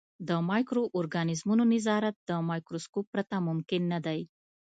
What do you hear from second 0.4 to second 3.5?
مایکرو ارګانیزمونو نظارت له مایکروسکوپ پرته